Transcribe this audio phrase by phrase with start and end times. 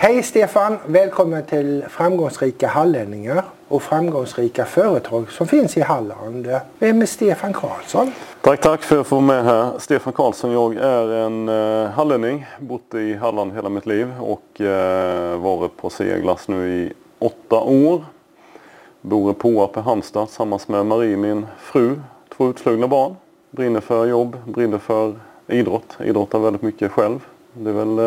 [0.00, 0.78] Hej Stefan!
[0.86, 6.48] Välkommen till Framgångsrika hallänningar och framgångsrika företag som finns i Halland.
[6.78, 8.12] Vem är Stefan Karlsson?
[8.40, 9.78] Tack, tack för att få vara med här.
[9.78, 12.46] Stefan Karlsson, jag är en eh, hallänning.
[12.60, 18.04] Bott i Halland hela mitt liv och eh, varit på Seglas nu i åtta år.
[19.00, 22.00] Bor i Påarp i Halmstad tillsammans med Marie, min fru.
[22.36, 23.16] Två utslugna barn.
[23.50, 25.14] Brinner för jobb, brinner för
[25.46, 25.96] idrott.
[26.04, 27.20] Idrottar väldigt mycket själv.
[27.60, 27.98] Det är väl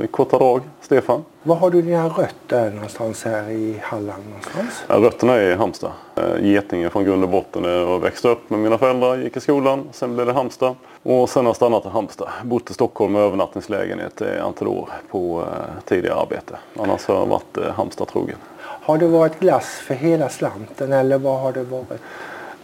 [0.00, 0.60] eh, korta drag.
[0.80, 1.24] Stefan?
[1.42, 4.22] Var har du dina rötter någonstans här i Halland?
[4.26, 4.84] Någonstans?
[4.88, 5.90] Ja, rötterna är i Halmstad.
[6.16, 7.64] Eh, Getinge från grund och botten.
[7.64, 9.88] Jag växte upp med mina föräldrar, gick i skolan.
[9.92, 10.74] Sen blev det Halmstad.
[11.02, 12.28] Och sen har jag stannat i Halmstad.
[12.44, 16.58] Bott i Stockholm med övernattningslägenhet i antal år på eh, tidigare arbete.
[16.78, 18.36] Annars har jag varit Halmstad trogen.
[18.60, 22.00] Har det varit glass för hela slanten eller vad har det varit?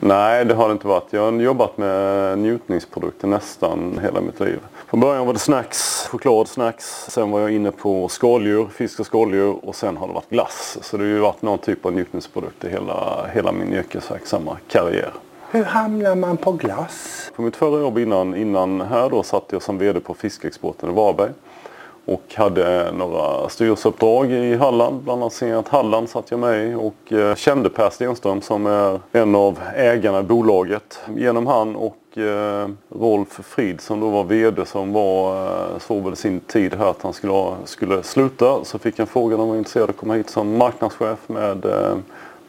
[0.01, 1.06] Nej, det har det inte varit.
[1.10, 4.60] Jag har jobbat med njutningsprodukter nästan hela mitt liv.
[4.87, 7.06] Från början var det snacks, choklad, snacks.
[7.09, 10.79] Sen var jag inne på skaldjur, fisk och skaldjur och sen har det varit glass.
[10.82, 15.13] Så det har ju varit någon typ av njutningsprodukt i hela, hela min yrkesverksamma karriär.
[15.51, 17.30] Hur hamnar man på glass?
[17.37, 20.93] På mitt förra jobb innan, innan här då satt jag som VD på Fiskexporten i
[20.93, 21.30] Varberg.
[22.07, 25.02] Och hade några styrelseuppdrag i Halland.
[25.02, 29.01] Bland annat Senat Halland satt jag med i och eh, kände Per Stenström som är
[29.13, 31.01] en av ägarna i bolaget.
[31.16, 36.16] Genom han och eh, Rolf Frid som då var VD som var, eh, såg väl
[36.16, 38.65] sin tid här att han skulle, skulle sluta.
[38.65, 41.66] Så fick jag frågan om jag var intresserad av att komma hit som marknadschef med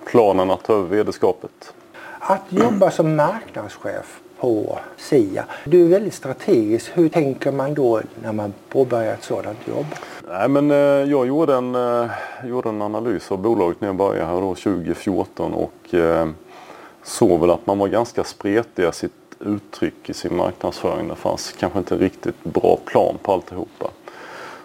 [0.06, 1.73] planen att ta över VD-skapet.
[2.20, 5.45] Att jobba som marknadschef på SIA.
[5.63, 6.91] Du är väldigt strategisk.
[6.93, 9.85] Hur tänker man då när man påbörjar ett sådant jobb?
[10.27, 12.09] Nej, men, eh, jag gjorde en, eh,
[12.43, 16.27] gjorde en analys av bolaget när jag började här då 2014 och eh,
[17.03, 21.07] såg väl att man var ganska spretig i sitt uttryck i sin marknadsföring.
[21.07, 23.89] Det fanns kanske inte riktigt bra plan på alltihopa.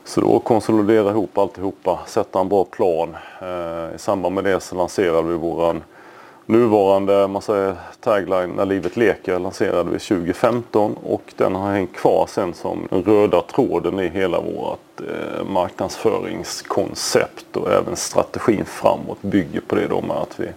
[0.05, 3.17] Så då konsolidera ihop alltihopa, sätta en bra plan.
[3.42, 5.83] Eh, I samband med det så lanserade vi våran
[6.47, 12.27] Nuvarande man säger, tagline När livet leker lanserade vi 2015 och den har hängt kvar
[12.28, 19.61] sen som den röda tråden i hela vårt eh, marknadsföringskoncept och även strategin framåt bygger
[19.61, 20.49] på det då med att vi,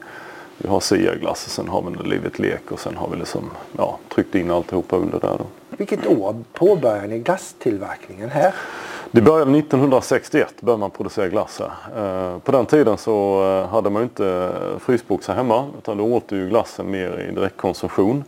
[0.58, 3.52] vi har SIA-glass och sen har vi När livet leker och sen har vi liksom,
[3.78, 5.46] ja, tryckt in alltihopa under där då.
[5.78, 8.54] Vilket år påbörjade ni glasstillverkningen här?
[9.16, 12.34] Det började 1961 började man producera glass här.
[12.34, 16.50] Eh, på den tiden så eh, hade man inte frysboxar hemma utan då åt ju
[16.50, 18.24] glassen mer i direktkonsumtion.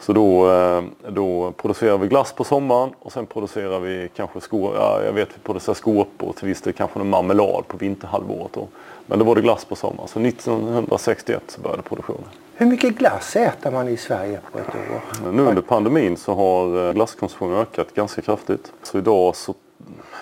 [0.00, 4.74] Så då, eh, då producerar vi glass på sommaren och sen producerar vi kanske skor,
[4.76, 8.52] ja, jag vet vi producerar skåpor till viss del kanske en marmelad på vinterhalvåret.
[8.52, 8.68] Då.
[9.06, 10.08] Men då var det glass på sommaren.
[10.08, 12.28] Så 1961 så började produktionen.
[12.54, 15.32] Hur mycket glass äter man i Sverige på ett år?
[15.32, 18.72] Nu under pandemin så har glasskonsumtionen ökat ganska kraftigt.
[18.82, 19.54] Så idag så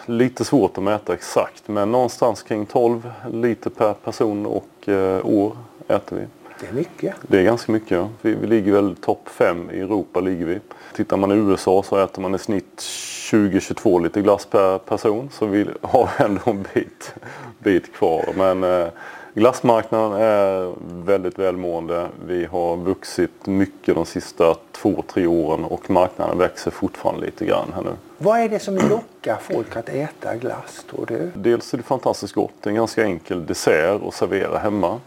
[0.06, 5.56] lite svårt att mäta exakt men någonstans kring 12 liter per person och eh, år
[5.88, 6.26] äter vi.
[6.60, 7.14] Det är mycket.
[7.22, 7.90] Det är ganska mycket.
[7.90, 8.08] Ja.
[8.22, 10.20] Vi, vi ligger väl topp 5 i Europa.
[10.20, 10.60] ligger vi.
[10.96, 15.46] Tittar man i USA så äter man i snitt 20-22 liter glass per person så
[15.46, 17.14] vi har ändå en bit,
[17.58, 18.24] bit kvar.
[18.36, 18.88] Men eh,
[19.34, 20.72] Glassmarknaden är
[21.04, 22.08] väldigt välmående.
[22.26, 27.72] Vi har vuxit mycket de sista två, tre åren och marknaden växer fortfarande lite grann
[27.74, 27.90] här nu.
[28.18, 31.30] Vad är det som lockar folk att äta glass tror du?
[31.34, 32.52] Dels är det fantastiskt gott.
[32.60, 35.00] Det är en ganska enkel dessert att servera hemma.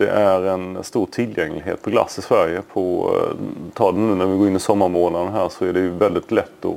[0.00, 2.62] Det är en stor tillgänglighet på glass i Sverige.
[2.72, 3.36] På, eh,
[3.74, 6.30] ta det nu när vi går in i sommarmånaden här så är det ju väldigt
[6.30, 6.70] lätt att,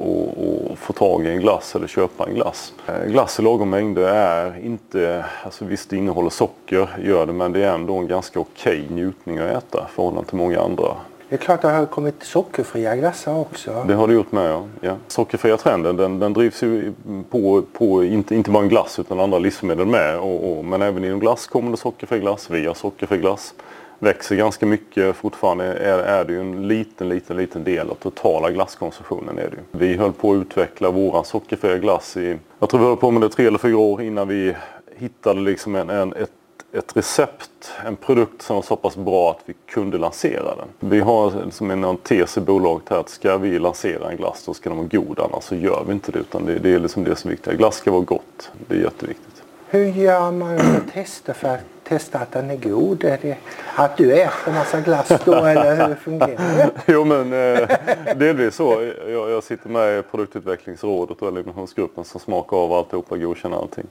[0.71, 2.73] att, få tag i en glass eller köpa en glass.
[2.87, 7.51] Eh, glass i lagom mängder är inte, alltså visst det innehåller socker, gör det, men
[7.51, 10.95] det är ändå en ganska okej njutning att äta i förhållande till många andra
[11.33, 13.83] det är klart det har kommit sockerfria glassar också.
[13.87, 14.65] Det har det gjort med ja.
[14.81, 14.95] ja.
[15.07, 16.93] Sockerfria trenden den, den drivs ju
[17.29, 20.19] på, på inte, inte bara en glass utan andra livsmedel med.
[20.19, 22.49] Och, och, men även inom glass kommer det sockerfri glass.
[22.49, 23.53] Vi har sockerfri glass.
[23.99, 25.15] Växer ganska mycket.
[25.15, 29.37] Fortfarande är, är det ju en liten, liten, liten del av totala glasskonsumtionen.
[29.37, 29.87] Är det ju.
[29.87, 33.21] Vi höll på att utveckla våran sockerfria glass i, jag tror vi höll på med
[33.21, 34.55] det tre eller fyra år innan vi
[34.95, 36.31] hittade liksom en, en, ett
[36.73, 40.89] ett recept, en produkt som var så pass bra att vi kunde lansera den.
[40.89, 44.53] Vi har som en tes i bolaget här att ska vi lansera en glass då
[44.53, 47.03] ska den vara god annars så gör vi inte det utan det, det är liksom
[47.03, 47.57] det som är viktigt.
[47.57, 49.43] Glass ska vara gott, det är jätteviktigt.
[49.67, 53.03] Hur gör man för tester för att testa att den är god?
[53.03, 53.37] Är det
[53.75, 56.71] att du äter en massa glass då eller hur fungerar det?
[56.93, 57.67] jo men eh,
[58.15, 58.91] delvis så.
[59.07, 63.85] Jag, jag sitter med i produktutvecklingsrådet och eliminationsgruppen som smakar av alltihopa och godkänner allting.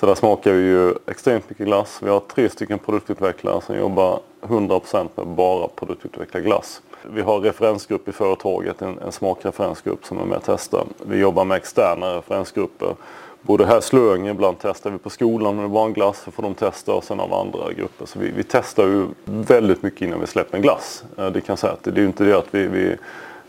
[0.00, 1.98] Så där smakar vi ju extremt mycket glass.
[2.02, 6.82] Vi har tre stycken produktutvecklare som jobbar 100% med bara produktutveckla glass.
[7.02, 10.84] Vi har referensgrupp i företaget, en, en smakreferensgrupp som är med och testar.
[11.06, 12.94] Vi jobbar med externa referensgrupper
[13.42, 16.94] både här i Slöinge, ibland testar vi på skolan med barnglass, så får de testa
[16.94, 18.06] och sen av andra grupper.
[18.06, 21.04] Så vi, vi testar ju väldigt mycket innan vi släpper en glass.
[21.18, 22.96] Eh, det kan säga att det är ju inte det att vi, vi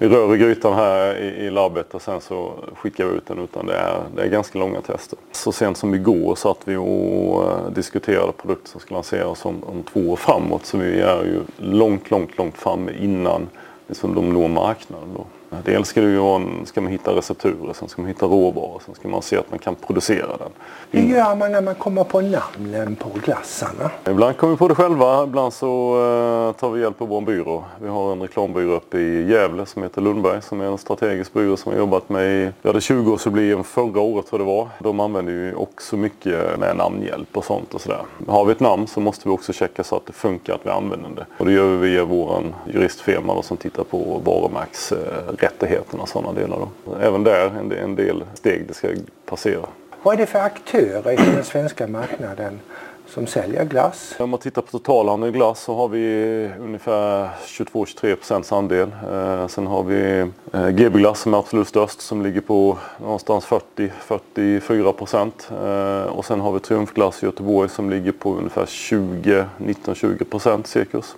[0.01, 3.39] vi rör i grytan här i, i labbet och sen så skickar vi ut den
[3.39, 5.19] utan det är, det är ganska långa tester.
[5.31, 9.83] Så sent som igår satt vi och eh, diskuterade produkter som ska lanseras om, om
[9.83, 13.49] två år framåt så vi är ju långt, långt, långt framme innan
[13.87, 15.09] liksom, de når marknaden.
[15.17, 15.25] Då.
[15.65, 19.07] Dels ska, det ju ska man hitta recepturer, sen ska man hitta råvaror, sen ska
[19.07, 20.49] man se att man kan producera den.
[20.91, 23.91] Hur gör man när man kommer på namnen på glassarna?
[24.09, 27.63] Ibland kommer vi på det själva, ibland så uh, tar vi hjälp av vår byrå.
[27.81, 31.57] Vi har en reklambyrå uppe i Gävle som heter Lundberg som är en strategisk byrå
[31.57, 34.69] som har jobbat med i, vi hade 20-årsjubileum förra året tror det var.
[34.79, 38.01] De använder ju också mycket med namnhjälp och sånt och sådär.
[38.27, 40.69] Har vi ett namn så måste vi också checka så att det funkar att vi
[40.69, 41.25] använder det.
[41.37, 42.43] Och det gör vi via vår
[42.73, 44.97] juristfirma då, som tittar på varumärks uh,
[45.43, 46.57] rättigheterna och sådana delar.
[46.59, 46.95] Då.
[47.01, 48.87] Även där en, en del steg det ska
[49.25, 49.65] passera.
[50.03, 52.59] Vad är det för aktörer i den svenska marknaden
[53.07, 54.15] som säljer glass?
[54.19, 58.91] Om man tittar på totalhandeln i glass så har vi ungefär 22-23 procents andel.
[59.11, 60.19] Eh, sen har vi
[60.53, 65.51] eh, GB Glass som är absolut störst som ligger på någonstans 40-44 procent.
[65.63, 71.15] Eh, och sen har vi Triumfglass i Göteborg som ligger på ungefär 19-20 procent cirkus.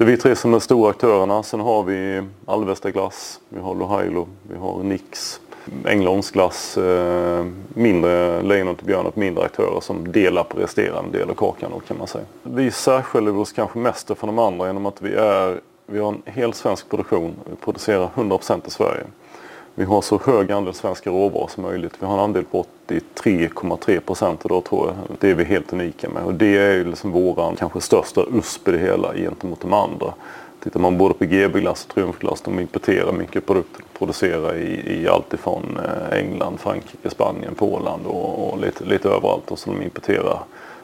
[0.00, 1.42] Det är vi tre som är stora aktörerna.
[1.42, 5.40] Sen har vi Alvesta Glass, vi har Lohailo, vi har Nix,
[5.84, 11.34] Änglholms glass, eh, mindre Lejonet och Björnet, mindre aktörer som delar på resterande del av
[11.34, 12.24] kakan kan man säga.
[12.42, 16.22] Vi särskiljer oss kanske mest från de andra genom att vi, är, vi har en
[16.24, 17.34] hel svensk produktion.
[17.50, 19.04] Vi producerar 100% i Sverige.
[19.80, 21.92] Vi har så hög andel svenska råvaror som möjligt.
[21.98, 25.16] Vi har en andel på 83,3 procent idag tror jag.
[25.18, 28.68] Det är vi helt unika med och det är ju liksom våran kanske största USP
[28.68, 30.14] i det hela gentemot de andra.
[30.62, 33.84] Tittar man både på GB Glass och Triumfglass, de importerar mycket produkter.
[33.98, 39.50] Producerar i, i allt ifrån eh, England, Frankrike, Spanien, Polen och, och lite, lite överallt.
[39.50, 40.38] Och så de importerar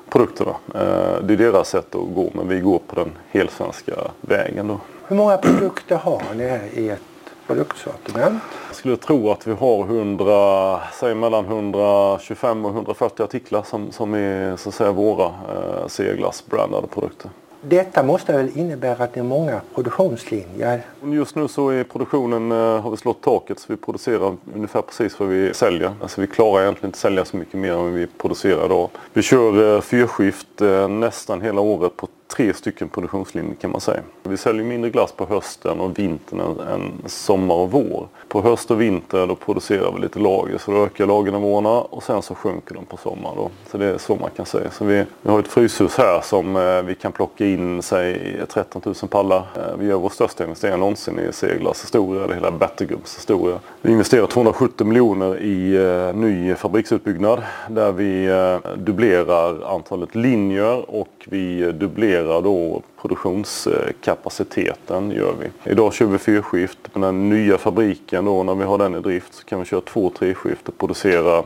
[0.08, 0.54] produkterna.
[0.74, 4.80] Eh, det är deras sätt att gå men vi går på den helsvenska vägen då.
[5.08, 7.02] Hur många produkter har ni i ett
[7.46, 8.42] produktsortiment?
[8.68, 14.14] Jag skulle tro att vi har 100, säg mellan 125 och 140 artiklar som, som
[14.14, 17.30] är så att säga våra eh, C-glass-brandade produkter.
[17.68, 20.82] Detta måste väl innebära att det är många produktionslinjer?
[21.04, 25.20] Just nu så är produktionen, eh, har vi slått taket så vi producerar ungefär precis
[25.20, 25.94] vad vi säljer.
[26.02, 28.90] Alltså vi klarar egentligen inte sälja så mycket mer än vi producerar idag.
[29.12, 34.00] Vi kör eh, fyrskift eh, nästan hela året på tre stycken produktionslinjer kan man säga.
[34.22, 38.08] Vi säljer mindre glass på hösten och vintern än sommar och vår.
[38.28, 42.22] På höst och vinter då producerar vi lite lager så då ökar lagernivåerna och sen
[42.22, 43.36] så sjunker de på sommaren.
[43.36, 43.50] Då.
[43.70, 44.70] Så det är så man kan säga.
[44.70, 48.82] Så vi, vi har ett fryshus här som eh, vi kan plocka in säg 13
[48.84, 49.38] 000 pallar.
[49.56, 53.58] Eh, vi gör vår största investering någonsin i Seglas historia, eller hela Battergums historia.
[53.82, 61.08] Vi investerar 270 miljoner i eh, ny fabriksutbyggnad där vi eh, dubblerar antalet linjer och
[61.24, 65.70] vi eh, dubblerar då produktionskapaciteten gör vi.
[65.70, 66.78] Idag kör vi fyrskift.
[66.92, 69.80] Med den nya fabriken då när vi har den i drift så kan vi köra
[69.80, 71.44] två treskift och producera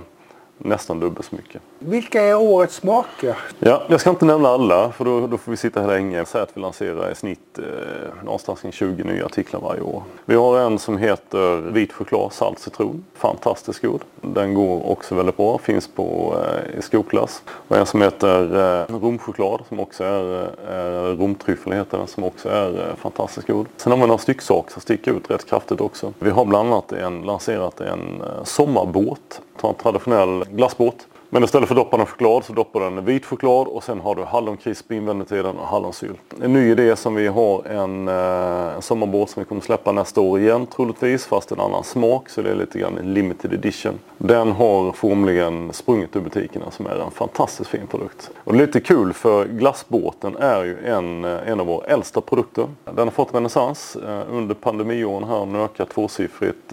[0.64, 1.62] nästan dubbelt så mycket.
[1.78, 3.36] Vilka är årets smaker?
[3.58, 6.24] Ja, jag ska inte nämna alla för då, då får vi sitta här länge.
[6.24, 10.02] Säg att vi lanserar i snitt eh, någonstans kring 20 nya artiklar varje år.
[10.24, 13.04] Vi har en som heter vit choklad, salt, citron.
[13.14, 14.00] Fantastiskt god.
[14.20, 15.58] Den går också väldigt bra.
[15.58, 17.42] Finns på eh, i skoklas.
[17.68, 18.56] Och en som heter
[18.90, 23.66] eh, romchoklad som också är, är romtryffel heter den, som också är eh, fantastiskt god.
[23.76, 26.12] Sen har vi några stycksaker som sticker ut rätt kraftigt också.
[26.18, 29.40] Vi har bland annat en, lanserat en eh, sommarbåt.
[29.61, 33.00] Ta en traditionell glassbåt men istället för att doppa den choklad så doppar den i
[33.00, 36.20] vit choklad och sen har du hallonkrisp invändigt i den och hallonsylt.
[36.42, 40.20] En ny idé som vi har en, eh, en sommarbåt som vi kommer släppa nästa
[40.20, 43.99] år igen troligtvis fast en annan smak så det är lite grann en limited edition.
[44.18, 48.30] Den har formligen sprungit ur butikerna som är en fantastiskt fin produkt.
[48.44, 52.66] Och lite kul för glassbåten är ju en, eh, en av våra äldsta produkter.
[52.84, 55.38] Den har fått renässans eh, under pandemiåren här.
[55.38, 56.72] Den har ökat tvåsiffrigt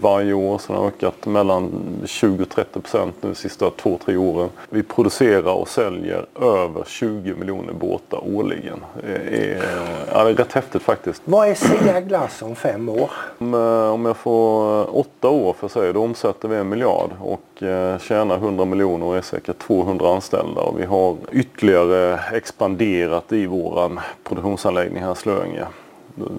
[0.00, 1.70] varje år så den har ökat mellan
[2.04, 4.48] 20-30% nu sista sista två, tre åren.
[4.70, 8.84] Vi producerar och säljer över 20 miljoner båtar årligen.
[9.02, 9.64] Det är,
[10.12, 11.22] ja, det är rätt häftigt faktiskt.
[11.24, 13.10] Vad är Glass om fem år?
[13.38, 17.62] Om, eh, om jag får åtta år för sig, då omsätter vi en miljard och
[17.62, 20.60] eh, tjänar 100 miljoner och är säkert 200 anställda.
[20.60, 25.66] Och vi har ytterligare expanderat i våran produktionsanläggning här i Slöinge.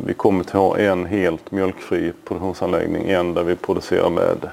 [0.05, 4.49] Vi kommer att ha en helt mjölkfri produktionsanläggning, en där vi producerar med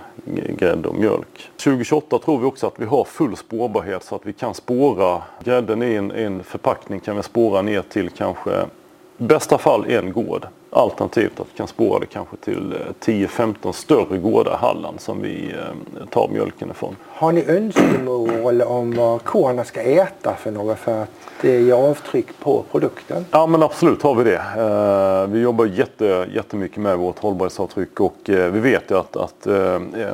[0.59, 1.51] grädde och mjölk.
[1.57, 5.83] 2028 tror vi också att vi har full spårbarhet så att vi kan spåra grädden
[5.83, 8.51] i en, en förpackning kan vi spåra ner till kanske
[9.19, 10.47] i bästa fall en gård.
[10.71, 15.55] Alternativt att vi kan spåra det kanske till 10-15 större gårdar i Halland som vi
[16.11, 16.97] tar mjölken ifrån.
[17.09, 21.11] Har ni önskemål om vad korna ska äta för något för att
[21.41, 23.25] det ger avtryck på produkten?
[23.31, 24.43] Ja men absolut har vi det.
[25.29, 29.47] Vi jobbar jätte, jättemycket med vårt hållbarhetsavtryck och vi vet ju att, att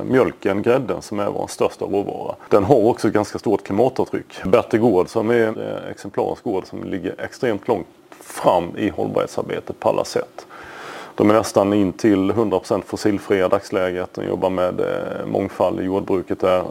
[0.04, 4.44] mjölken, grädden som är vår största råvara, den har också ganska stort klimatavtryck.
[4.44, 5.54] Bertil Gård som är
[5.90, 7.86] exemplarens gård som ligger extremt långt
[8.24, 10.46] fram i hållbarhetsarbetet på alla sätt.
[11.14, 14.14] De är nästan in till 100% fossilfria i dagsläget.
[14.14, 14.80] De jobbar med
[15.26, 16.64] mångfald i jordbruket där.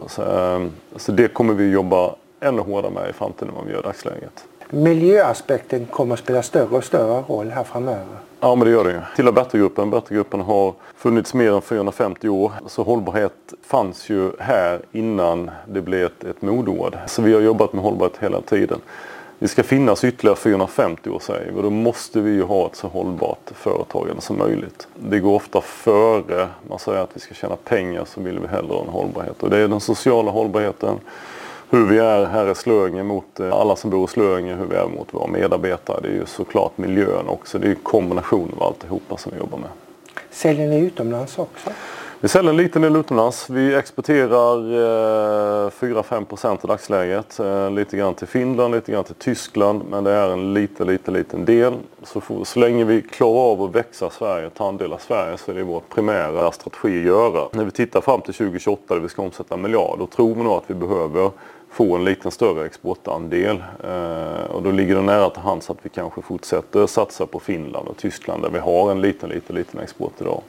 [0.96, 3.82] Så det kommer vi jobba ännu hårdare med i framtiden än vad vi gör i
[3.82, 4.44] dagsläget.
[4.70, 8.16] Miljöaspekten kommer att spela större och större roll här framöver.
[8.40, 9.00] Ja men det gör det ju.
[9.16, 9.90] Till Bertagruppen.
[9.90, 12.52] Bertagruppen har funnits mer än 450 år.
[12.66, 13.32] Så hållbarhet
[13.62, 16.96] fanns ju här innan det blev ett, ett modord.
[17.06, 18.80] Så vi har jobbat med hållbarhet hela tiden.
[19.44, 22.76] Det ska finnas ytterligare 450 år säger vi och då måste vi ju ha ett
[22.76, 24.88] så hållbart företagande som möjligt.
[24.94, 28.74] Det går ofta före man säger att vi ska tjäna pengar så vill vi hellre
[28.74, 30.98] ha en hållbarhet och det är den sociala hållbarheten.
[31.70, 34.76] Hur vi är här i Slöinge mot eh, alla som bor i Slöinge, hur vi
[34.76, 36.00] är mot våra medarbetare.
[36.02, 37.58] Det är ju såklart miljön också.
[37.58, 39.70] Det är ju kombinationen av alltihopa som vi jobbar med.
[40.30, 41.70] Säljer ni utomlands också?
[42.24, 43.50] Vi säljer en liten del utomlands.
[43.50, 44.56] Vi exporterar
[45.66, 47.38] eh, 4-5% i dagsläget.
[47.38, 49.82] Eh, lite grann till Finland, lite grann till Tyskland.
[49.90, 51.74] Men det är en liten, liten, liten del.
[52.02, 55.38] Så, for, så länge vi klarar av att växa Sverige, ta en del av Sverige,
[55.38, 57.48] så är det vår primära strategi att göra.
[57.52, 60.42] När vi tittar fram till 2028 där vi ska omsätta en miljard, då tror vi
[60.42, 61.30] nog att vi behöver
[61.70, 63.64] få en liten större exportandel.
[63.84, 67.88] Eh, och då ligger det nära till hands att vi kanske fortsätter satsa på Finland
[67.88, 70.42] och Tyskland där vi har en liten, liten, liten export idag.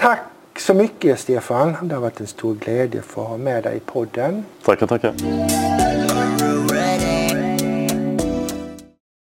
[0.00, 0.20] Tack
[0.60, 1.76] så mycket Stefan.
[1.82, 4.44] Det har varit en stor glädje att få ha med dig i podden.
[4.64, 5.14] Tackar, tackar.